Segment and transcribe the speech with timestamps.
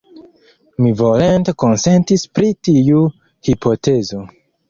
[0.85, 3.05] Mi volonte konsentis pri tiu
[3.51, 4.25] hipotezo.